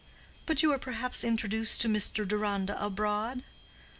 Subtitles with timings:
[0.47, 2.27] —but you were perhaps introduced to Mr.
[2.27, 3.43] Deronda abroad?"